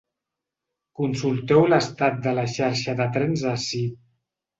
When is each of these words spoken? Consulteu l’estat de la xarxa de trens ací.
Consulteu 1.01 1.61
l’estat 1.73 2.17
de 2.23 2.33
la 2.39 2.45
xarxa 2.55 2.97
de 3.03 3.07
trens 3.19 3.45
ací. 3.53 3.83